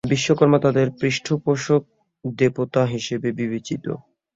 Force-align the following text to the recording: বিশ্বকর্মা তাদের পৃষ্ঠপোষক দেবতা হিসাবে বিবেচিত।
বিশ্বকর্মা 0.09 0.59
তাদের 0.59 0.87
পৃষ্ঠপোষক 0.99 1.81
দেবতা 2.35 2.81
হিসাবে 2.93 3.29
বিবেচিত। 3.39 3.85